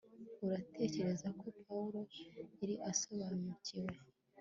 uratekereza 0.45 1.27
ko 1.39 1.45
pawulo 1.59 1.99
yari 2.59 2.75
asobanukiwe 2.91 3.93